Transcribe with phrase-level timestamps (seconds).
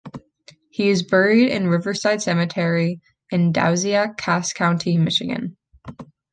[0.71, 5.57] He is buried in Riverside Cemetery in Dowagiac, Cass County, Michigan.